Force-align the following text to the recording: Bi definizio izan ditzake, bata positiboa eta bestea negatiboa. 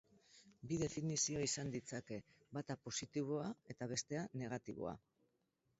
Bi 0.71 0.77
definizio 0.83 1.43
izan 1.47 1.69
ditzake, 1.75 2.17
bata 2.59 2.79
positiboa 2.89 3.45
eta 3.77 3.91
bestea 3.95 4.27
negatiboa. 4.45 4.99